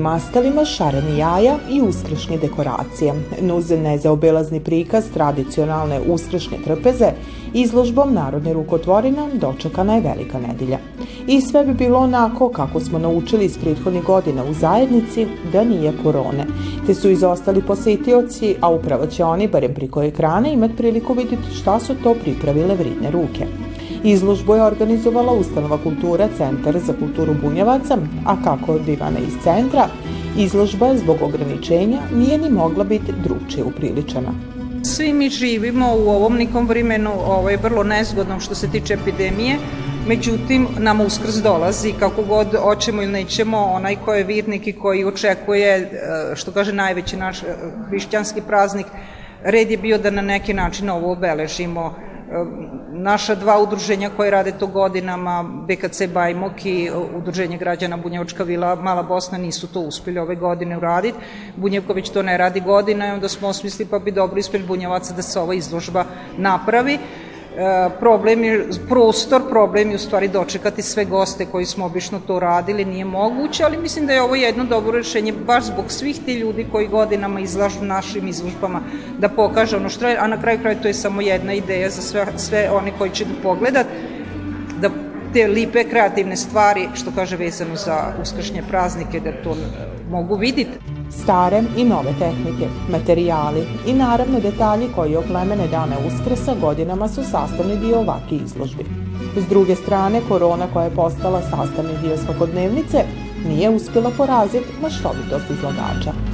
[0.00, 3.14] puni mastelima, šareni jaja i uskršnje dekoracije.
[3.42, 7.12] Nuz nezaobilazni prikaz tradicionalne uskršnje trpeze,
[7.54, 10.78] izložbom Narodne rukotvorina dočekana je velika nedilja.
[11.26, 15.92] I sve bi bilo onako kako smo naučili iz prethodnih godina u zajednici da nije
[16.02, 16.46] korone,
[16.86, 21.80] te su izostali posetioci, a upravo će oni, barem priko ekrana, imati priliku vidjeti šta
[21.80, 23.69] su to pripravile vridne ruke.
[24.04, 29.88] Izložbu je organizovala Ustanova kultura Centar za kulturu Bunjevaca, a kako od Ivana iz centra,
[30.36, 34.32] izložba zbog ograničenja nije ni mogla biti drugčije upriličena.
[34.82, 39.58] Svi mi živimo u ovom nikom vremenu ovaj, vrlo nezgodnom što se tiče epidemije,
[40.06, 45.04] međutim nam uskrs dolazi kako god hoćemo ili nećemo, onaj ko je virnik i koji
[45.04, 45.88] očekuje, e,
[46.34, 47.46] što kaže najveći naš e,
[47.88, 48.86] hrišćanski praznik,
[49.44, 51.94] red je bio da na neki način ovo obeležimo
[52.92, 59.02] naša dva udruženja koje rade to godinama, BKC Bajmok i Udruženje građana Bunjevačka vila Mala
[59.02, 61.18] Bosna nisu to uspeli ove godine uraditi.
[61.56, 65.22] Bunjevković to ne radi godina i onda smo osmislili pa bi dobro ispred Bunjevaca da
[65.22, 66.04] se ova izložba
[66.38, 66.98] napravi.
[67.56, 72.38] E, problem je prostor, problem je u stvari dočekati sve goste koji smo obično to
[72.40, 76.34] radili, nije moguće, ali mislim da je ovo jedno dobro rešenje baš zbog svih ti
[76.34, 78.80] ljudi koji godinama izlažu našim izložbama
[79.18, 82.02] da pokaže ono što je, a na kraju kraja to je samo jedna ideja za
[82.02, 83.86] sve, sve one koji će da pogledat,
[84.80, 84.90] da
[85.32, 89.56] te lipe kreativne stvari, što kaže vezano za uskršnje praznike, da to
[90.10, 90.78] mogu vidjeti
[91.10, 97.76] stare i nove tehnike, materijali i naravno detalji koji oplemene dane Uskrsa godinama su sastavni
[97.76, 98.84] dio ovake izložbi.
[99.36, 103.04] S druge strane, korona koja je postala sastavni dio svakodnevnice
[103.48, 106.29] nije uspjela poraziti maštovitost izlagača.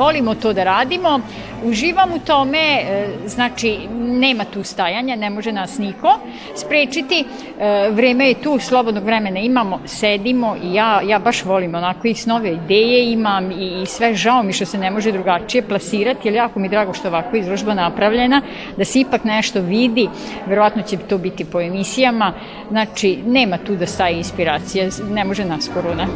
[0.00, 1.20] Volimo to da radimo,
[1.64, 6.18] uživam u tome, e, znači nema tu stajanja, ne može nas niko
[6.56, 12.08] sprečiti, e, vreme je tu, slobodnog vremena imamo, sedimo i ja, ja baš volim onako
[12.08, 16.28] i nove ideje imam i, i sve žao mi što se ne može drugačije plasirati,
[16.28, 18.42] jer jako mi drago što ovako izložba napravljena,
[18.76, 20.08] da se ipak nešto vidi,
[20.46, 22.32] verovatno će to biti po emisijama,
[22.70, 26.06] znači nema tu da staje inspiracija, ne može nas korona.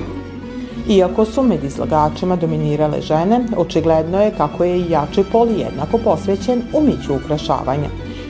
[0.89, 6.63] Iako su med izlagačima dominirale žene, očigledno je kako je i jači pol jednako posvećen
[6.73, 7.89] umiću ukrašavanja.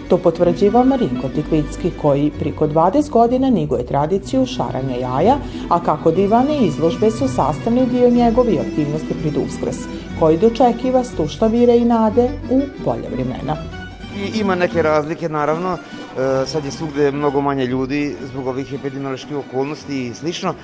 [0.09, 5.37] To potvrđiva Marinko Tikvicki koji priko 20 godina niguje tradiciju šaranja jaja,
[5.69, 9.78] a kako divane izložbe su sastavni dio njegovi aktivnosti pred uskrs,
[10.20, 13.56] koji dočekiva stušta vire i nade u bolje vremena.
[14.16, 19.37] I, ima neke razlike, naravno, e, sad je svugde mnogo manje ljudi zbog ovih epidemioloških
[19.37, 20.54] okolnosti i slično,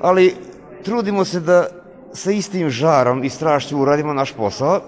[0.00, 0.34] ali
[0.82, 1.66] trudimo se da
[2.12, 4.80] sa istim žarom i strašću uradimo naš posao,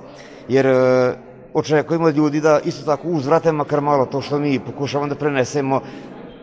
[0.49, 1.12] jer e,
[1.55, 5.81] očekujemo ljudi da isto tako uzvrate makar malo to što mi pokušavamo da prenesemo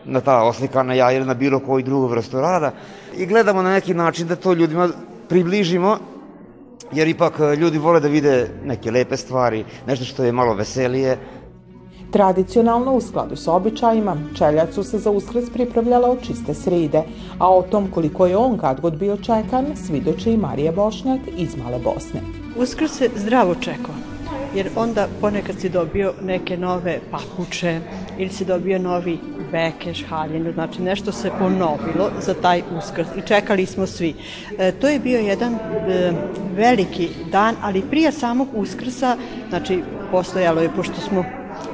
[0.04, 2.72] na ta oslikana jaja ili na bilo koju drugu vrstu rada
[3.16, 4.88] i gledamo na neki način da to ljudima
[5.28, 5.98] približimo
[6.92, 11.18] jer ipak e, ljudi vole da vide neke lepe stvari, nešto što je malo veselije,
[12.12, 17.02] Tradicionalno, u skladu sa običajima, čeljacu se za uskrs pripravljala od čiste sride,
[17.38, 21.56] a o tom koliko je on kad god bio čekan, svidoče i Marija Bošnjak iz
[21.56, 22.20] Male Bosne.
[22.56, 23.94] Uskrs se zdravo čekao,
[24.54, 27.80] jer onda ponekad si dobio neke nove papuče
[28.18, 29.18] ili si dobio novi
[29.52, 34.14] bekeš, haljinu, znači nešto se ponovilo za taj uskrs i čekali smo svi.
[34.58, 36.12] E, to je bio jedan e,
[36.56, 39.16] veliki dan, ali prije samog uskrsa,
[39.48, 41.24] znači postojalo je, pošto smo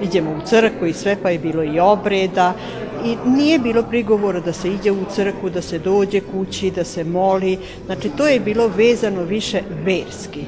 [0.03, 2.55] idemo u crkvu i sve, pa je bilo i obreda.
[3.05, 7.05] I nije bilo prigovora da se ide u crkvu, da se dođe kući, da se
[7.05, 10.45] moli, znači to je bilo vezano više verski.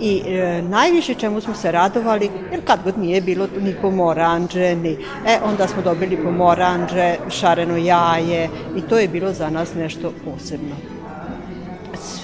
[0.00, 4.92] I e, najviše čemu smo se radovali, jer kad god nije bilo ni pomoranđe, ni,
[5.26, 10.93] e, onda smo dobili pomoranđe, šareno jaje i to je bilo za nas nešto posebno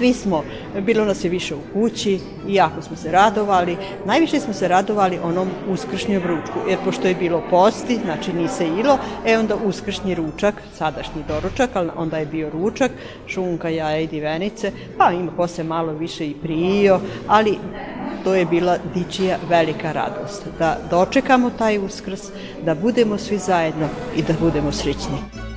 [0.01, 0.45] svi smo,
[0.81, 3.77] bilo nas je više u kući i jako smo se radovali.
[4.07, 8.67] Najviše smo se radovali onom uskršnjem ručku, jer pošto je bilo posti, znači nije se
[8.67, 12.91] ilo, e onda uskršnji ručak, sadašnji doručak, ali onda je bio ručak,
[13.27, 17.59] šunka, jaja i divenice, pa ima posle malo više i prijo, ali
[18.25, 22.21] to je bila dičija velika radost, da dočekamo taj uskrs,
[22.65, 25.50] da budemo svi zajedno i da budemo srećni.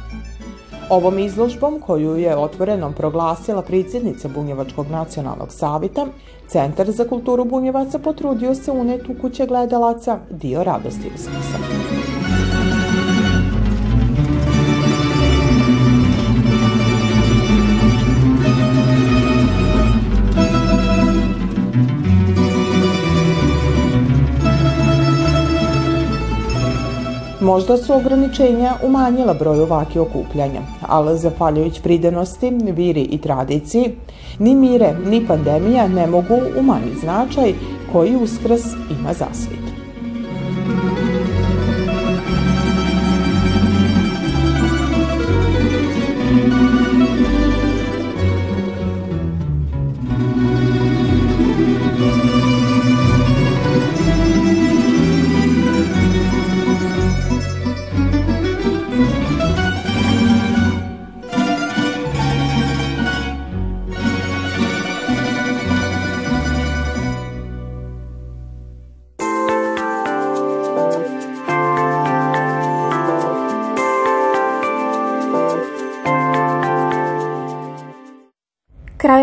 [0.90, 6.08] Ovom izložbom, koju je otvorenom proglasila predsjednica Bunjevačkog nacionalnog savita,
[6.48, 12.13] Centar za kulturu Bunjevaca potrudio se uneti u kuće gledalaca dio radosti uskrsa.
[27.44, 33.96] Možda su ograničenja umanjila broj ovakih okupljanja, ali zafaljujući pridenosti, viri i tradiciji,
[34.40, 37.54] ni mire, ni pandemija ne mogu umanjiti značaj
[37.92, 38.64] koji uskrs
[39.00, 39.63] ima za svit.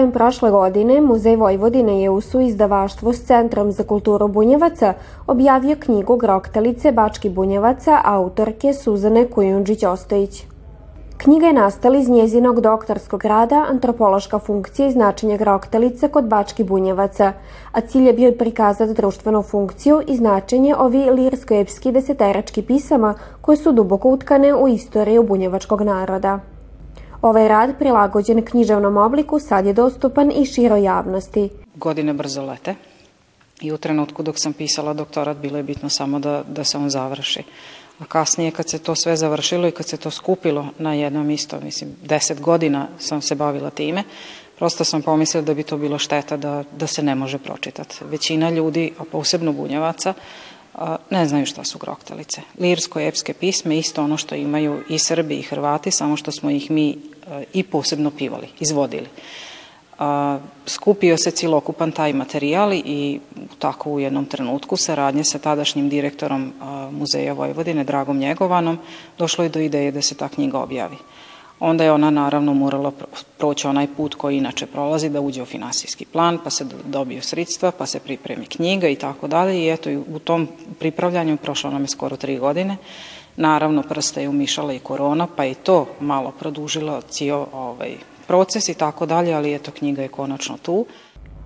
[0.00, 4.94] Krajem prošle godine Muzej Vojvodine je u suizdavaštvu s Centrom za kulturu Bunjevaca
[5.26, 10.44] objavio knjigu Groktalice Bački Bunjevaca autorke Suzane Kujundžić-Ostojić.
[11.16, 17.32] Knjiga je nastala iz njezinog doktorskog rada Antropološka funkcija i značenje groktalice kod Bački Bunjevaca,
[17.72, 23.72] a cilj je bio prikazati društvenu funkciju i značenje ovi lirsko-epski deseterački pisama koje su
[23.72, 26.40] duboko utkane u istoriju bunjevačkog naroda.
[27.22, 31.48] Ovaj rad, prilagođen književnom obliku, sad je dostupan i široj javnosti.
[31.74, 32.74] Godine brzo lete
[33.60, 36.90] i u trenutku dok sam pisala doktorat bilo je bitno samo da, da se on
[36.90, 37.42] završi.
[37.98, 41.60] A kasnije kad se to sve završilo i kad se to skupilo na jednom isto,
[41.60, 44.04] mislim, deset godina sam se bavila time,
[44.58, 47.96] prosto sam pomislila da bi to bilo šteta da, da se ne može pročitati.
[48.04, 50.14] Većina ljudi, a posebno bunjevaca,
[51.10, 52.42] ne znaju šta su groktalice.
[52.58, 56.96] Lirsko-epske pisme, isto ono što imaju i Srbi i Hrvati, samo što smo ih mi
[57.52, 59.06] i posebno pivali, izvodili.
[60.66, 63.20] Skupio se cilokupan taj materijal i
[63.58, 66.52] tako u jednom trenutku saradnje sa tadašnjim direktorom
[66.90, 68.78] Muzeja Vojvodine, Dragom Njegovanom,
[69.18, 70.96] došlo je do ideje da se ta knjiga objavi
[71.60, 72.92] onda je ona naravno morala
[73.38, 77.70] proći onaj put koji inače prolazi da uđe u finansijski plan, pa se dobiju sredstva,
[77.70, 80.48] pa se pripremi knjiga i tako dalje i eto u tom
[80.78, 82.76] pripravljanju prošlo nam je skoro tri godine.
[83.36, 87.94] Naravno prste je umišala i korona, pa i to malo produžilo cijel ovaj,
[88.26, 90.86] proces i tako dalje, ali eto knjiga je konačno tu.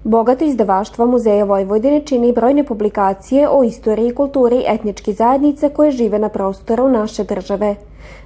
[0.04, 6.18] Bogato izdavaštvo Muzeja Vojvodine čini brojne publikacije o istoriji i kulturi etnički zajednice koje žive
[6.18, 7.76] na prostoru naše države.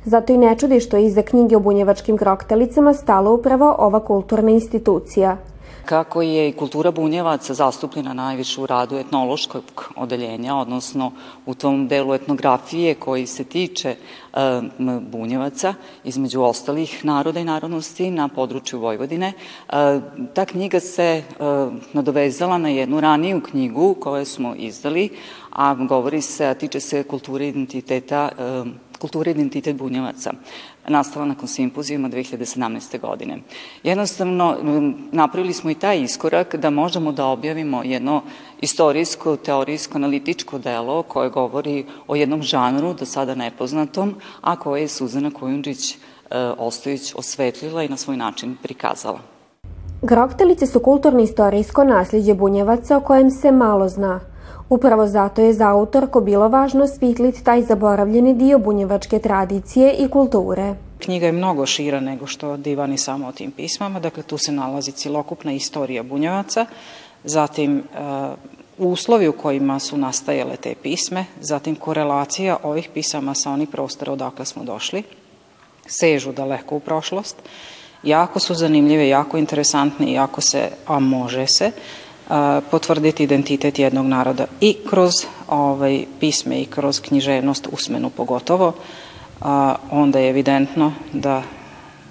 [0.04, 4.50] Zato i ne čudi što je iza knjige o bunjevačkim groktelicama stala upravo ova kulturna
[4.50, 5.36] institucija–
[5.88, 11.12] kako je i kultura bunjevaca zastupljena najviše u radu etnološkog odeljenja, odnosno
[11.46, 13.96] u tom delu etnografije koji se tiče
[15.00, 15.74] bunjevaca,
[16.04, 19.32] između ostalih naroda i narodnosti na području Vojvodine.
[20.34, 21.22] Ta knjiga se
[21.92, 25.08] nadovezala na jednu raniju knjigu koju smo izdali,
[25.50, 28.28] a govori se, a tiče se kulture identiteta
[28.98, 30.32] kulture identitet bunjevaca
[30.88, 33.00] nastala nakon simpozijuma 2017.
[33.00, 33.38] godine.
[33.82, 34.56] Jednostavno,
[35.12, 38.22] napravili smo i taj iskorak da možemo da objavimo jedno
[38.60, 44.88] istorijsko, teorijsko, analitičko delo koje govori o jednom žanru do sada nepoznatom, a koje je
[44.88, 45.96] Suzana Kojundžić e,
[46.58, 49.18] Ostojić osvetlila i na svoj način prikazala.
[50.02, 54.20] Groktelice su kulturno-istorijsko nasljeđe bunjevaca o kojem se malo zna.
[54.68, 60.74] Upravo zato je za autorko bilo važno svitliti taj zaboravljeni dio bunjevačke tradicije i kulture.
[60.98, 64.92] Knjiga je mnogo šira nego što divani samo o tim pismama, dakle tu se nalazi
[64.92, 66.66] cilokupna istorija bunjevaca,
[67.24, 67.82] zatim
[68.78, 74.12] uh, uslovi u kojima su nastajale te pisme, zatim korelacija ovih pisama sa onih prostora
[74.12, 75.02] odakle smo došli,
[75.86, 77.36] sežu daleko u prošlost,
[78.02, 81.72] jako su zanimljive, jako interesantne i jako se, a može se,
[82.70, 85.12] potvrditi identitet jednog naroda i kroz
[85.48, 88.72] ovaj, pisme i kroz književnost, usmenu pogotovo,
[89.40, 91.42] a, onda je evidentno da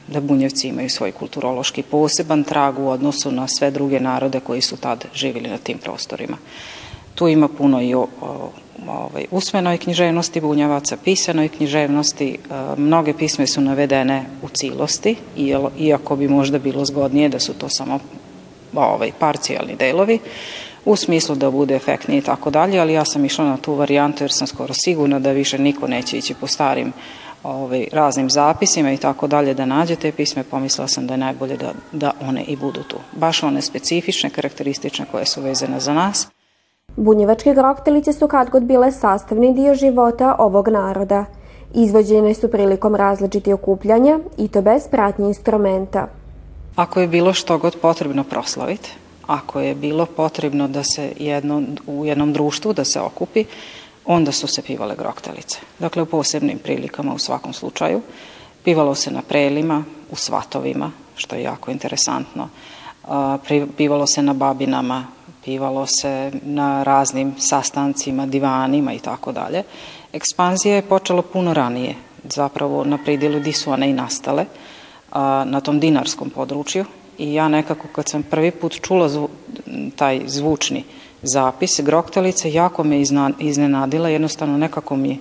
[0.07, 4.77] da bunjevci imaju svoj kulturološki poseban trag u odnosu na sve druge narode koji su
[4.77, 6.37] tad živjeli na tim prostorima.
[7.15, 8.51] Tu ima puno i o, o
[8.87, 12.37] ovaj, usmenoj književnosti bunjavaca, pisanoj književnosti,
[12.77, 15.15] mnoge pisme su navedene u cilosti,
[15.79, 17.99] iako bi možda bilo zgodnije da su to samo
[18.75, 20.19] ovaj, parcijalni delovi,
[20.85, 24.23] u smislu da bude efektniji i tako dalje, ali ja sam išla na tu varijantu
[24.23, 26.93] jer sam skoro sigurna da više niko neće ići po starim
[27.43, 31.57] ovaj, raznim zapisima i tako dalje da nađe te pisme, pomislila sam da je najbolje
[31.57, 32.97] da, da one i budu tu.
[33.11, 36.27] Baš one specifične, karakteristične koje su vezane za nas.
[36.95, 41.25] Bunjevačke groktelice su kad god bile sastavni dio života ovog naroda.
[41.73, 46.07] Izvođene su prilikom različitih okupljanja i to bez pratnje instrumenta.
[46.77, 48.89] Ako je bilo što god potrebno proslaviti,
[49.27, 53.45] ako je bilo potrebno da se jedno, u jednom društvu da se okupi,
[54.05, 55.59] onda su se pivale groktelice.
[55.79, 58.01] Dakle, u posebnim prilikama u svakom slučaju.
[58.63, 62.49] Pivalo se na prelima, u svatovima, što je jako interesantno.
[63.77, 65.07] Pivalo se na babinama,
[65.45, 69.63] pivalo se na raznim sastancima, divanima i tako dalje.
[70.13, 74.45] Ekspanzija je počela puno ranije, zapravo na pridilu di su one i nastale,
[75.45, 76.85] na tom dinarskom području
[77.17, 79.29] i ja nekako kad sam prvi put čula zvu,
[79.95, 80.83] taj zvučni
[81.21, 83.01] zapis Groktalice, jako me
[83.39, 85.19] iznenadila, jednostavno nekako mi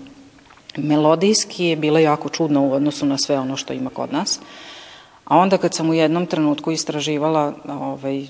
[0.77, 4.41] melodijski je bila jako čudna u odnosu na sve ono što ima kod nas.
[5.25, 8.27] A onda kad sam u jednom trenutku istraživala ovaj,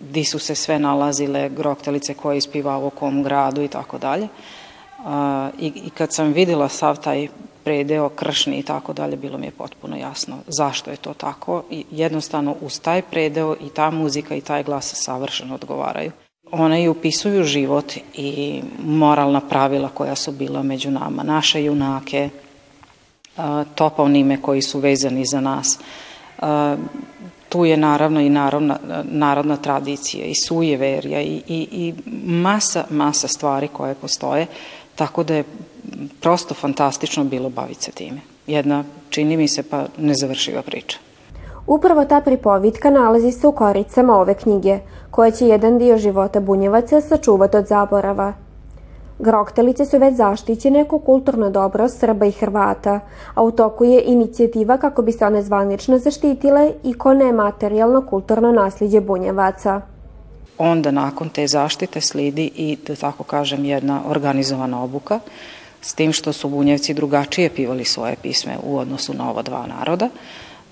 [0.00, 4.28] di su se sve nalazile groktelice koje ispivao u kom gradu i tako dalje,
[5.58, 7.28] i, i kad sam videla sav taj
[7.64, 11.84] predeo kršni i tako dalje, bilo mi je potpuno jasno zašto je to tako i
[11.90, 16.12] jednostavno uz taj predeo i ta muzika i taj glas savršeno odgovaraju.
[16.52, 22.30] One i upisuju život i moralna pravila koja su bila među nama, naše junake,
[23.74, 25.78] toponime koji su vezani za nas.
[27.48, 33.68] Tu je naravno i narodna, narodna tradicija i sujeverja i, i, i masa, masa stvari
[33.68, 34.46] koje postoje,
[34.94, 35.44] tako da je
[36.20, 38.20] prosto fantastično bilo baviti se time.
[38.46, 40.98] Jedna, čini mi se, pa nezavršiva priča.
[41.66, 44.78] Upravo ta pripovitka nalazi se u koricama ove knjige,
[45.10, 48.32] koja će jedan dio života bunjevaca sačuvati od zaborava.
[49.18, 53.00] Groktelice su već zaštićene kao kulturno dobro Srba i Hrvata,
[53.34, 58.52] a u toku je inicijativa kako bi se one zvanično zaštitile i ko nematerijalno kulturno
[58.52, 59.80] nasljeđe bunjevaca.
[60.58, 65.20] Onda nakon te zaštite slidi i, da tako kažem, jedna organizovana obuka,
[65.80, 70.08] s tim što su bunjevci drugačije pivali svoje pisme u odnosu na ova dva naroda,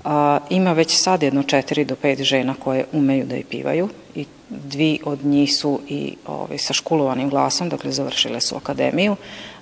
[0.04, 4.26] A, ima već sad jedno četiri do pet žena koje umeju da je pivaju i
[4.48, 9.16] dvi od njih su i ovaj, sa školovanim glasom, dakle završile su akademiju,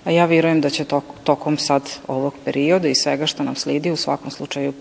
[0.05, 3.91] a ja vjerujem da će to, tokom sad ovog perioda i svega što nam slidi
[3.91, 4.73] u svakom slučaju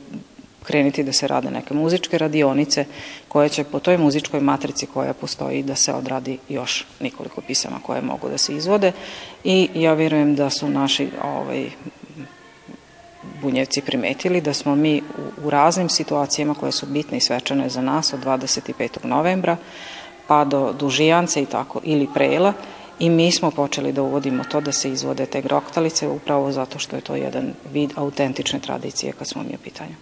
[0.67, 2.85] krenuti da se rade neke muzičke radionice
[3.27, 8.01] koje će po toj muzičkoj matrici koja postoji da se odradi još nekoliko pisama koje
[8.01, 8.91] mogu da se izvode
[9.43, 11.69] i ja vjerujem da su naši ovaj,
[13.41, 17.81] bunjevci primetili da smo mi u, u raznim situacijama koje su bitne i svečane za
[17.81, 19.05] nas od 25.
[19.05, 19.57] novembra
[20.27, 22.53] pa do dužijance i tako ili prela
[22.99, 26.95] i mi smo počeli da uvodimo to da se izvode te groktalice upravo zato što
[26.95, 29.95] je to jedan vid autentične tradicije kad smo mi u pitanju.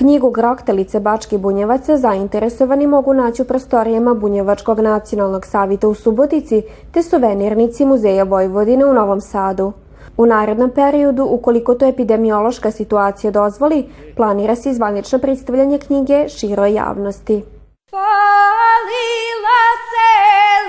[0.00, 7.02] Knjigu Groktalice Bački bunjevaca zainteresovani mogu naći u prostorijama Bunjevačkog nacionalnog savita u Subotici te
[7.02, 9.72] suvenirnici Muzeja Vojvodine u Novom Sadu.
[10.16, 17.44] U narednom periodu, ukoliko to epidemiološka situacija dozvoli, planira se izvanično predstavljanje knjige široj javnosti.
[17.90, 20.10] Falila se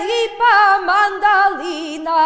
[0.07, 0.57] lipa
[0.89, 2.21] mandalina,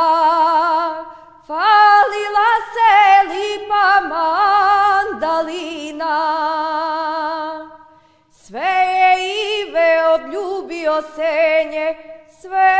[1.47, 2.93] falila se
[3.29, 5.35] lipa mandalina.
[8.31, 9.11] Sve je
[9.61, 11.87] Ive obljubio senje,
[12.41, 12.73] sve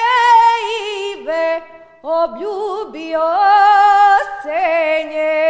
[0.00, 0.18] je
[1.12, 1.46] Ive
[2.02, 3.28] obljubio
[4.42, 5.46] senje.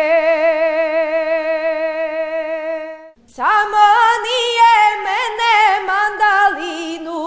[3.37, 3.87] Samo
[4.27, 5.57] nije mene
[5.89, 7.23] mandalinu,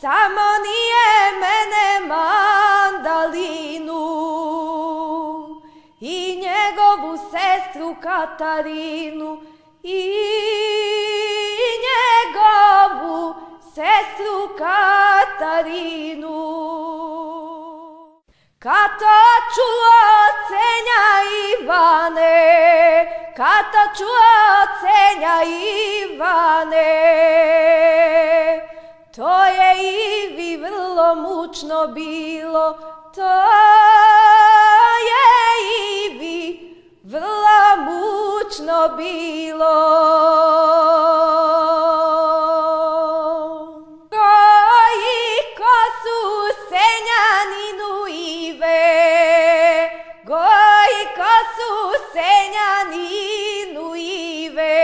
[0.00, 0.45] samo
[7.76, 9.42] sestru Katarinu
[9.82, 10.12] i
[11.84, 13.34] njegovu
[13.74, 16.36] sestru Katarinu.
[18.58, 19.20] Kata
[19.54, 21.04] čuocenja
[21.52, 22.36] Ivane,
[23.36, 25.36] kata čuocenja
[26.02, 26.92] Ivane,
[29.16, 29.70] to je
[30.24, 32.78] Ivi vrlo mučno bilo,
[33.14, 33.34] to
[35.08, 35.26] je
[35.80, 35.95] Ivi
[37.06, 39.76] vrlo mučno bilo.
[52.96, 54.76] senjaninu ive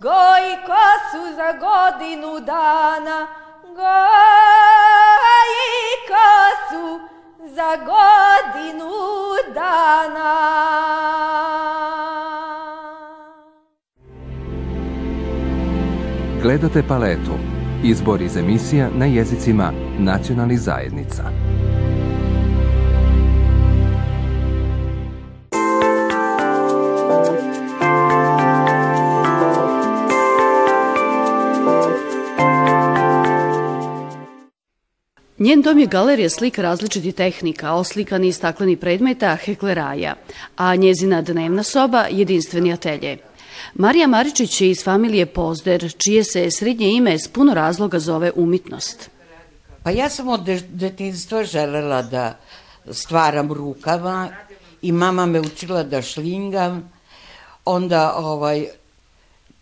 [0.00, 3.26] Goji kosu za godinu dana
[3.62, 4.02] Goji
[6.08, 7.11] kosu
[7.54, 8.90] za godinu
[9.54, 10.32] dana
[16.42, 17.32] Gledate paletu.
[17.84, 21.51] Izbor iz emisija na jezicima nacionalnih zajednica.
[35.42, 40.14] Njen dom je galerija slika različitih tehnika, oslikani i stakleni predmeta hekleraja,
[40.56, 43.16] a njezina dnevna soba jedinstveni atelje.
[43.74, 49.10] Marija Maričić je iz familije Pozder, čije se srednje ime s puno razloga zove umitnost.
[49.82, 52.38] Pa ja sam od detinstva želela da
[52.90, 54.28] stvaram rukama
[54.82, 56.92] i mama me učila da šlingam.
[57.64, 58.66] Onda ovaj,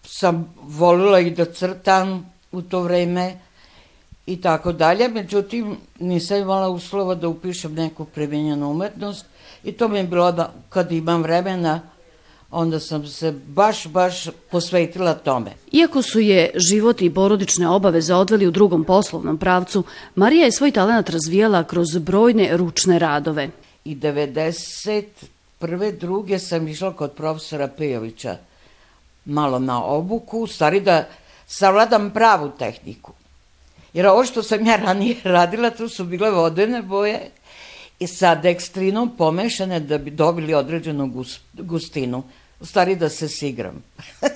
[0.04, 3.38] sam volila i da crtam u to vreme
[4.26, 5.08] i tako dalje.
[5.08, 9.26] Međutim, nisam imala uslova da upišem neku premenjenu umetnost
[9.64, 11.80] i to mi je bilo da kad imam vremena
[12.50, 15.50] onda sam se baš, baš posvetila tome.
[15.72, 19.84] Iako su je život i porodične obaveze odveli u drugom poslovnom pravcu,
[20.14, 23.48] Marija je svoj talent razvijala kroz brojne ručne radove.
[23.84, 25.04] I 90
[25.58, 28.36] prve, druge sam išla kod profesora Pejovića
[29.24, 31.08] malo na obuku, stvari da
[31.46, 33.12] savladam pravu tehniku.
[33.92, 37.30] Jer ovo što sam ja ranije radila, tu su bile vodene boje
[37.98, 42.22] i sa dekstrinom pomešane da bi dobili određenu gustinu.
[42.60, 43.84] U stvari da se sigram.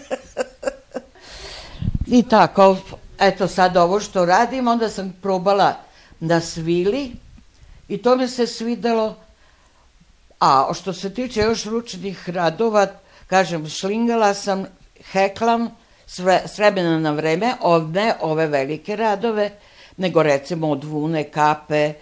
[2.06, 2.76] I tako,
[3.18, 5.76] eto sad ovo što radim, onda sam probala
[6.20, 7.12] da svili
[7.88, 9.16] i to mi se svidelo.
[10.40, 12.87] A što se tiče još ručnih radova,
[13.26, 14.66] kažem, šlingala sam,
[15.12, 15.70] heklam,
[16.06, 16.58] s
[17.00, 17.54] na vreme,
[17.92, 19.50] ne ove velike radove,
[19.96, 21.92] nego recimo od vune, kape,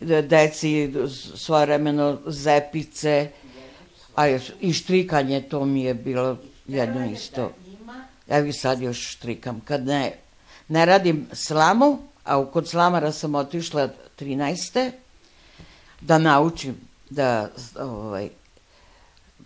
[0.00, 0.92] deci
[1.36, 3.28] svojevremeno zepice,
[4.14, 4.28] a
[4.60, 7.52] i štrikanje, to mi je bilo jedno isto.
[8.28, 9.60] Evo i sad još štrikam.
[9.64, 10.12] Kad ne,
[10.68, 14.90] ne radim slamu, a kod slamara sam otišla 13.
[16.00, 16.76] da naučim
[17.10, 18.28] da ovaj,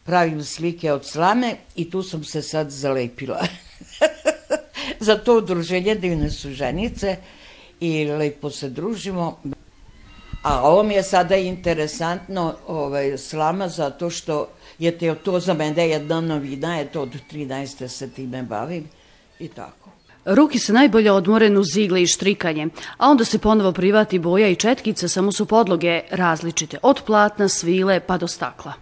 [0.05, 3.47] pravim slike od slame i tu sam se sad zalepila.
[5.01, 7.17] Za to udruženje divne su ženice
[7.81, 9.39] i lepo se družimo.
[10.43, 15.89] A ovo mi je sada interesantno ovaj, slama zato što je te, to za mene
[15.89, 17.89] jedna novina, je to od 13.
[17.89, 18.89] se time bavim
[19.39, 19.91] i tako.
[20.25, 24.57] Ruki se najbolje odmore uz igle i štrikanje, a onda se ponovo privati boja i
[24.57, 28.73] četkica, samo su podloge različite, od platna, svile pa do stakla.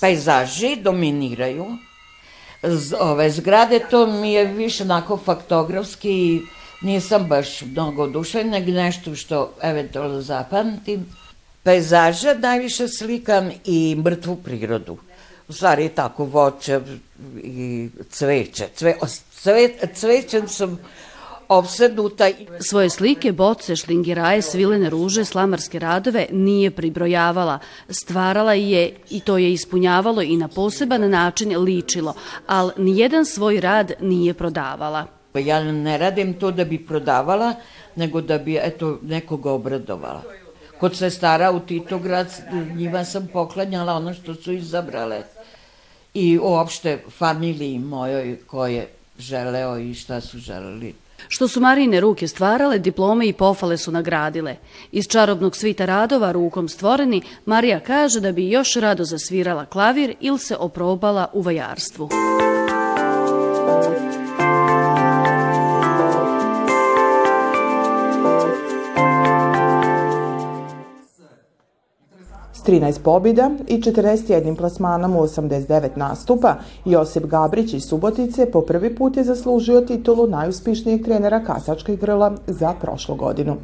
[0.00, 1.66] Pejzaži dominiraju,
[2.62, 6.40] Z, ove zgrade, to mi je više onako faktografski,
[6.82, 11.06] nisam baš mnogo odušen, nego nešto što eventualno zapamtim.
[11.62, 14.96] Pejzaže najviše slikam i mrtvu prirodu.
[15.48, 16.80] U stvari tako voće
[17.42, 18.68] i cveće.
[18.74, 18.94] Cve,
[19.30, 20.78] cve, cvećem sam
[21.50, 22.30] opsednuta.
[22.60, 27.58] Svoje slike, boce, šlingiraje, svilene ruže, slamarske radove nije pribrojavala.
[27.88, 32.14] Stvarala je i to je ispunjavalo i na poseban način ličilo,
[32.46, 35.06] ali nijedan svoj rad nije prodavala.
[35.32, 37.54] Pa ja ne radim to da bi prodavala,
[37.96, 40.22] nego da bi eto, nekoga obradovala.
[40.80, 42.26] Kod sestara u Titograd
[42.76, 45.22] njima sam poklanjala ono što su izabrale.
[46.14, 50.94] I uopšte familiji mojoj koje želeo i šta su želeli
[51.28, 54.56] Što su Marine ruke stvarale, diplome i pofale su nagradile.
[54.92, 60.38] Iz čarobnog svita radova rukom stvoreni, Marija kaže da bi još rado zasvirala klavir ili
[60.38, 62.08] se oprobala u vajarstvu.
[72.70, 76.54] 13 pobjeda i 41 plasmanom u 89 nastupa,
[76.84, 82.72] Josip Gabrić iz Subotice po prvi put je zaslužio titulu najuspješnijeg trenera kasačkih grla za
[82.80, 83.56] prošlu godinu.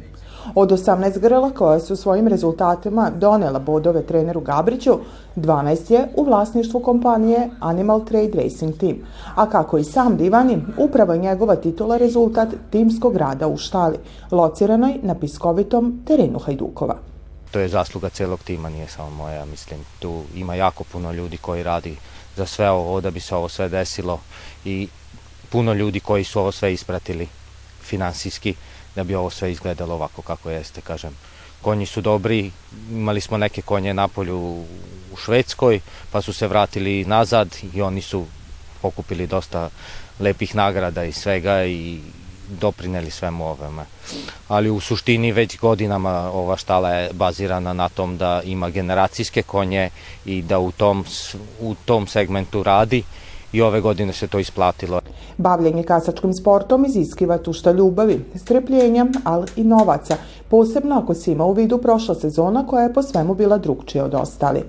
[0.55, 4.91] Od 18 grla koja su svojim rezultatima donela bodove treneru Gabriću,
[5.35, 8.95] 12 je u vlasništvu kompanije Animal Trade Racing Team,
[9.35, 13.97] a kako i sam Divani, upravo je njegova titula rezultat timskog rada u štali,
[14.31, 17.16] lociranoj na piskovitom terenu Hajdukova
[17.51, 21.63] to je zasluga celog tima, nije samo moja, mislim, tu ima jako puno ljudi koji
[21.63, 21.95] radi
[22.35, 24.19] za sve ovo, da bi se ovo sve desilo
[24.65, 24.87] i
[25.49, 27.27] puno ljudi koji su ovo sve ispratili
[27.83, 28.55] finansijski,
[28.95, 31.17] da bi ovo sve izgledalo ovako kako jeste, kažem.
[31.61, 32.51] Konji su dobri,
[32.91, 34.37] imali smo neke konje na polju
[35.11, 35.79] u Švedskoj,
[36.11, 38.25] pa su se vratili nazad i oni su
[38.81, 39.69] pokupili dosta
[40.19, 41.99] lepih nagrada i svega i
[42.47, 43.85] doprineli svemu ovome.
[44.47, 49.89] Ali u suštini već godinama ova štala je bazirana na tom da ima generacijske konje
[50.25, 51.05] i da u tom,
[51.61, 53.03] u tom segmentu radi
[53.51, 55.01] i ove godine se to isplatilo.
[55.37, 60.17] Bavljenje kasačkim sportom iziskiva tušta ljubavi, strpljenja, ali i novaca,
[60.49, 64.13] posebno ako se ima u vidu prošla sezona koja je po svemu bila drugčija od
[64.13, 64.63] ostali.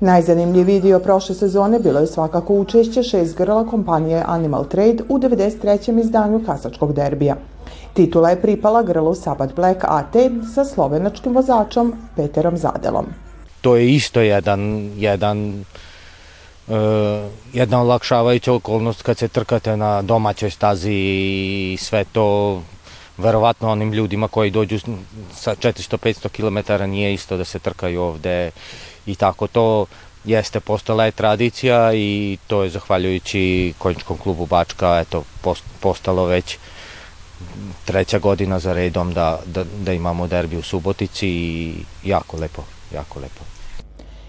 [0.00, 6.00] Najzanimljiviji dio prošle sezone bilo je svakako učešće šest grla kompanije Animal Trade u 93.
[6.00, 7.36] izdanju kasačkog derbija.
[7.94, 10.14] Titula je pripala grlu Sabat Black AT
[10.54, 13.06] sa slovenačkim vozačom Peterom Zadelom.
[13.60, 15.64] To je isto jedan, jedan
[16.68, 16.74] uh,
[17.52, 22.60] jedna olakšavajuća okolnost kad se trkate na domaćoj stazi i sve to
[23.18, 24.78] verovatno onim ljudima koji dođu
[25.32, 28.50] sa 400-500 km nije isto da se trkaju ovde
[29.06, 29.86] i tako to
[30.24, 35.22] jeste postala je tradicija i to je zahvaljujući konjičkom klubu Bačka eto
[35.80, 36.58] postalo već
[37.84, 42.62] treća godina za redom da, da, da imamo derbi u Subotici i jako lepo,
[42.94, 43.40] jako lepo.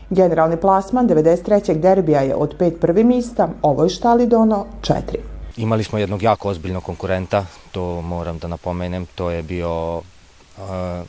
[0.10, 1.80] Generalni plasman 93.
[1.80, 5.20] derbija je od pet prvi mista, ovoj štali dono četiri.
[5.58, 10.04] Imali smo jednog jako ozbiljnog konkurenta, to moram da napomenem, to je bio uh,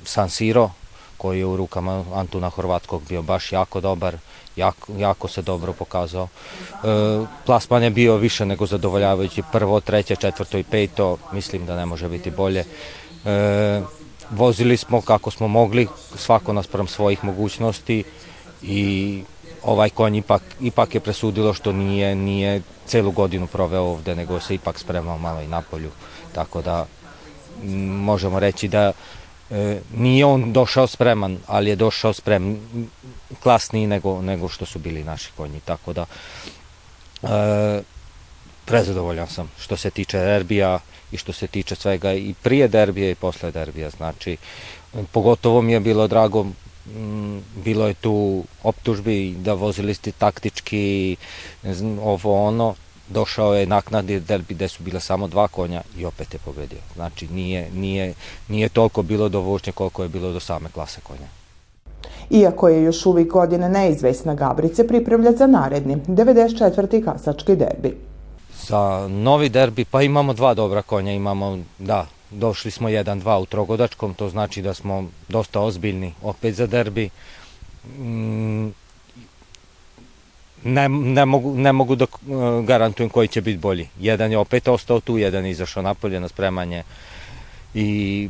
[0.05, 0.71] San Siro,
[1.19, 4.17] koji je u rukama Antuna Horvatskog bio baš jako dobar,
[4.57, 6.29] jako, jako se dobro pokazao.
[6.29, 6.79] E,
[7.47, 12.09] plasman je bio više nego zadovoljavajući, prvo, treće, četvrto i peto, mislim da ne može
[12.09, 12.65] biti bolje.
[13.25, 13.83] E,
[14.31, 18.05] vozili smo kako smo mogli, svako naspram svojih mogućnosti
[18.63, 19.23] i
[19.63, 24.55] ovaj konj ipak, ipak je presudilo što nije, nije celu godinu proveo ovde, nego se
[24.55, 25.91] ipak spremao malo i napolju.
[26.33, 26.87] Tako da
[28.09, 28.93] možemo reći da
[29.51, 32.61] e, nije on došao spreman, ali je došao sprem
[33.43, 35.61] klasniji nego, nego što su bili naši konji.
[35.65, 36.07] Tako da
[37.23, 37.83] e,
[38.65, 40.79] prezadovoljan sam što se tiče derbija
[41.13, 43.91] i što se tiče svega i prije derbija i posle derbija.
[43.91, 44.37] Znači,
[45.13, 46.47] pogotovo mi je bilo drago
[46.97, 51.17] Mm, bilo je tu optužbi da vozili ste taktički
[51.63, 52.75] ne znam, ovo ono
[53.11, 56.79] došao je naknadni derbi gde su bila samo dva konja i opet je pobedio.
[56.95, 58.15] Znači nije, nije,
[58.49, 61.29] nije toliko bilo do vožnje koliko je bilo do same klase konja.
[62.31, 67.05] Iako je još uvijek godina neizvesna, Gabrice pripremlja za naredni, 94.
[67.05, 67.97] kasački derbi.
[68.67, 74.15] Za novi derbi pa imamo dva dobra konja, imamo, da, došli smo 1-2 u trogodačkom,
[74.15, 77.11] to znači da smo dosta ozbiljni opet za derbi.
[77.99, 78.69] Mm,
[80.65, 83.89] ne, ne, mogu, ne mogu da uh, garantujem koji će biti bolji.
[84.01, 86.83] Jedan je opet ostao tu, jedan je izašao napolje na spremanje
[87.75, 88.29] i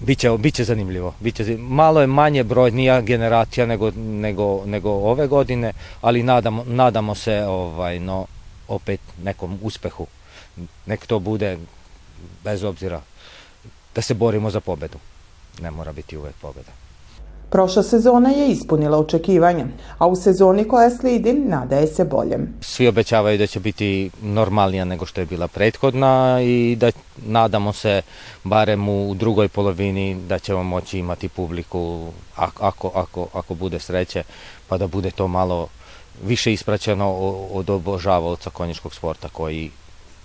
[0.00, 1.14] biće, biće zanimljivo.
[1.20, 7.44] Biće, malo je manje brojnija generacija nego, nego, nego ove godine, ali nadamo, nadamo se
[7.44, 8.26] ovaj, no,
[8.68, 10.06] opet nekom uspehu.
[10.86, 11.58] Nek to bude
[12.44, 13.02] bez obzira
[13.94, 14.98] da se borimo za pobedu.
[15.62, 16.89] Ne mora biti uvek pobeda.
[17.50, 19.66] Prošla sezona je ispunila očekivanja,
[19.98, 22.54] a u sezoni koja slidi nadaje se boljem.
[22.60, 26.90] Svi obećavaju da će biti normalnija nego što je bila prethodna i da
[27.26, 28.02] nadamo se
[28.44, 34.22] barem u drugoj polovini da ćemo moći imati publiku ako, ako, ako bude sreće
[34.68, 35.68] pa da bude to malo
[36.24, 37.12] više ispraćeno
[37.52, 39.70] od obožavaoca konjičkog sporta koji,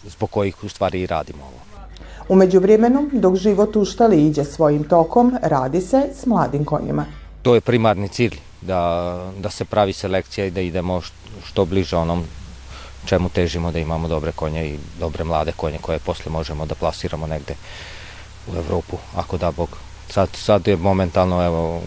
[0.03, 1.74] zbog kojih u stvari i radimo ovo.
[2.29, 7.05] Umeđu vremenu, dok život u štali iđe svojim tokom, radi se s mladim konjima.
[7.41, 11.01] To je primarni cilj, da, da se pravi selekcija i da idemo
[11.43, 12.23] što bliže onom
[13.05, 17.27] čemu težimo da imamo dobre konje i dobre mlade konje koje posle možemo da plasiramo
[17.27, 17.55] negde
[18.47, 19.69] u Evropu, ako da Bog.
[20.09, 21.81] Sad, sad je momentalno, evo,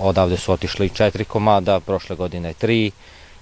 [0.00, 2.90] odavde su otišli četiri komada, prošle godine tri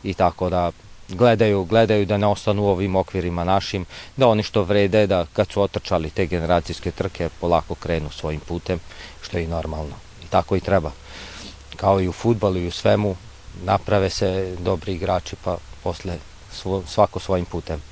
[0.02, 0.70] i tako da
[1.08, 5.50] gledaju, gledaju da ne ostanu u ovim okvirima našim, da oni što vrede, da kad
[5.50, 8.80] su otrčali te generacijske trke, polako krenu svojim putem,
[9.22, 9.94] što je i normalno.
[10.24, 10.92] I tako i treba.
[11.76, 13.16] Kao i u futbalu i u svemu,
[13.64, 16.18] naprave se dobri igrači, pa posle
[16.86, 17.82] svako svojim putem.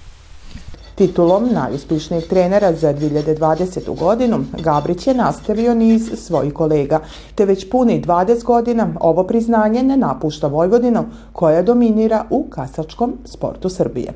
[0.96, 3.98] Titulom najuspišnijeg trenera za 2020.
[3.98, 7.00] godinu Gabrić je nastavio niz svojih kolega,
[7.35, 13.68] te već puni 20 godina ovo priznanje ne napušta Vojvodinu koja dominira u kasačkom sportu
[13.68, 14.12] Srbije.